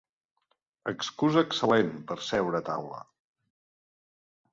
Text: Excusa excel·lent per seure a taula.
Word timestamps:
Excusa 0.91 1.43
excel·lent 1.47 1.91
per 2.11 2.17
seure 2.29 2.61
a 2.61 2.65
taula. 2.71 3.03